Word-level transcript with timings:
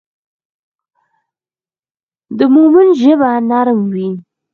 د 2.37 2.39
مؤمن 2.53 2.87
ژبه 3.01 3.29
نرم 3.49 3.79
وي. 3.93 4.09